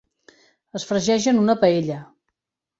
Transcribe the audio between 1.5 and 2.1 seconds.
paella.